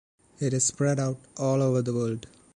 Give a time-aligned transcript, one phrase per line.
[0.39, 2.25] It is spread out all over the world.